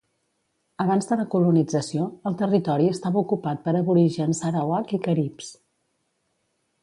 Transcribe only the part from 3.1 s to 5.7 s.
ocupat per aborígens arawak i caribs.